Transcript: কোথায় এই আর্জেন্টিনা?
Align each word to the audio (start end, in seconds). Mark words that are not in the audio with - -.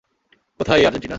কোথায় 0.59 0.79
এই 0.79 0.85
আর্জেন্টিনা? 0.85 1.09